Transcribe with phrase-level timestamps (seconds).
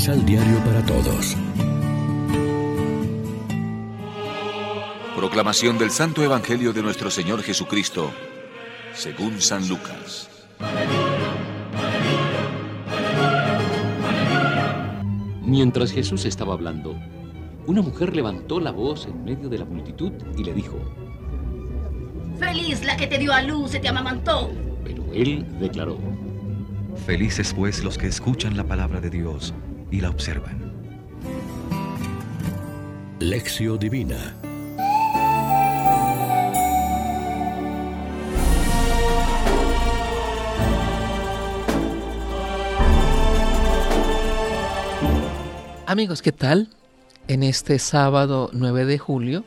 [0.00, 1.36] Misal Diario para Todos.
[5.14, 8.10] Proclamación del Santo Evangelio de nuestro Señor Jesucristo,
[8.94, 10.30] según San Lucas.
[15.42, 16.96] Mientras Jesús estaba hablando,
[17.66, 20.78] una mujer levantó la voz en medio de la multitud y le dijo,
[22.38, 24.50] Feliz la que te dio a luz y te amamantó.
[24.82, 25.98] Pero él declaró,
[27.04, 29.52] Felices pues los que escuchan la palabra de Dios
[29.90, 30.72] y la observan.
[33.18, 34.34] Lección Divina
[45.90, 46.68] Amigos, ¿qué tal?
[47.26, 49.42] En este sábado 9 de julio,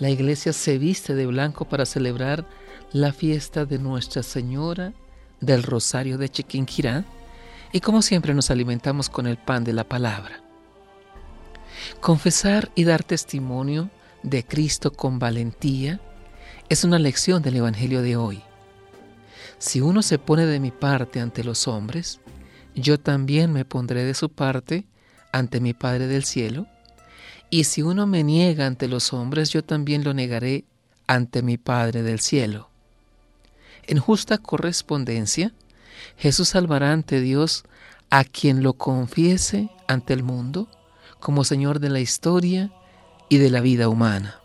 [0.00, 2.44] la iglesia se viste de blanco para celebrar
[2.92, 4.92] la fiesta de Nuestra Señora
[5.40, 7.04] del Rosario de Chiquinquirá
[7.72, 10.42] y como siempre nos alimentamos con el pan de la palabra.
[12.00, 13.90] Confesar y dar testimonio
[14.22, 16.00] de Cristo con valentía
[16.68, 18.42] es una lección del Evangelio de hoy.
[19.58, 22.20] Si uno se pone de mi parte ante los hombres,
[22.74, 24.86] yo también me pondré de su parte
[25.32, 26.66] ante mi Padre del cielo.
[27.50, 30.64] Y si uno me niega ante los hombres, yo también lo negaré
[31.06, 32.68] ante mi Padre del cielo.
[33.86, 35.52] En justa correspondencia,
[36.16, 37.64] Jesús salvará ante Dios
[38.10, 40.68] a quien lo confiese ante el mundo
[41.20, 42.72] como Señor de la historia
[43.28, 44.40] y de la vida humana.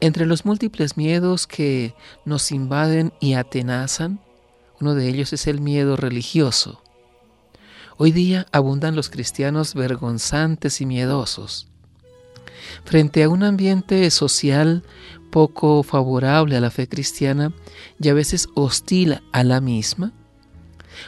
[0.00, 4.20] Entre los múltiples miedos que nos invaden y atenazan,
[4.80, 6.82] uno de ellos es el miedo religioso.
[7.98, 11.69] Hoy día abundan los cristianos vergonzantes y miedosos.
[12.90, 14.82] Frente a un ambiente social
[15.30, 17.54] poco favorable a la fe cristiana
[18.00, 20.12] y a veces hostil a la misma,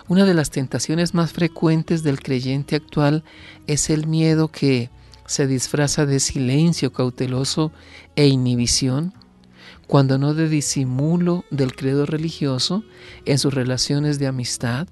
[0.07, 3.25] una de las tentaciones más frecuentes del creyente actual
[3.67, 4.91] es el miedo que
[5.27, 7.73] se disfraza de silencio cauteloso
[8.15, 9.13] e inhibición,
[9.89, 12.85] cuando no de disimulo del credo religioso
[13.25, 14.87] en sus relaciones de amistad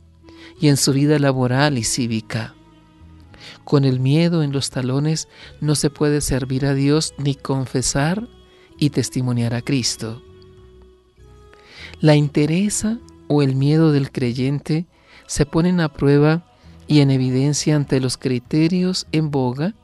[0.61, 2.57] y en su vida laboral y cívica.
[3.65, 5.29] Con el miedo en los talones
[5.61, 8.29] no se puede servir a Dios ni confesar
[8.79, 10.23] y testimoniar a Cristo.
[12.01, 12.99] La interesa
[13.29, 14.87] o el miedo del creyente
[15.27, 16.45] se ponen a prueba
[16.89, 19.75] y en evidencia ante los criterios en boga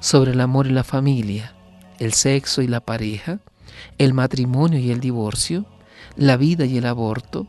[0.00, 1.54] sobre el amor y la familia,
[1.98, 3.40] el sexo y la pareja,
[3.98, 5.64] el matrimonio y el divorcio,
[6.16, 7.46] la vida y el aborto,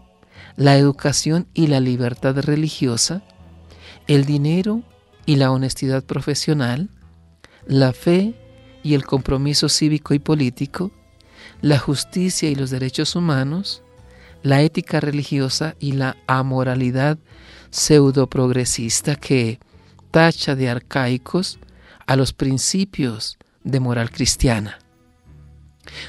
[0.56, 3.24] la educación y la libertad religiosa,
[4.08, 4.84] el dinero
[5.32, 6.90] y la honestidad profesional,
[7.66, 8.34] la fe
[8.84, 10.92] y el compromiso cívico y político,
[11.62, 13.82] la justicia y los derechos humanos,
[14.44, 17.18] la ética religiosa y la amoralidad
[17.70, 19.60] pseudo-progresista que
[20.12, 21.60] tacha de arcaicos
[22.08, 24.80] a los principios de moral cristiana.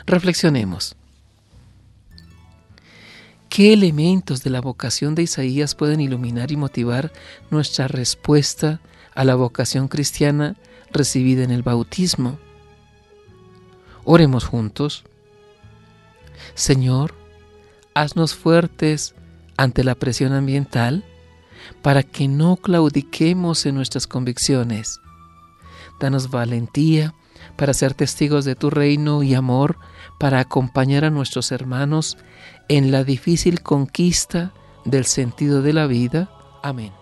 [0.04, 0.97] Reflexionemos.
[3.49, 7.12] ¿Qué elementos de la vocación de Isaías pueden iluminar y motivar
[7.53, 8.81] nuestra respuesta
[9.15, 10.56] a la vocación cristiana
[10.93, 12.39] recibida en el bautismo?
[14.05, 15.05] Oremos juntos.
[16.55, 17.15] Señor,
[17.95, 19.15] haznos fuertes
[19.56, 21.05] ante la presión ambiental
[21.83, 25.01] para que no claudiquemos en nuestras convicciones.
[26.01, 27.15] Danos valentía
[27.56, 29.77] para ser testigos de tu reino y amor,
[30.19, 32.17] para acompañar a nuestros hermanos
[32.69, 34.53] en la difícil conquista
[34.84, 36.31] del sentido de la vida.
[36.62, 37.02] Amén.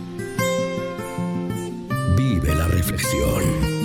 [3.01, 3.80] Reflexión.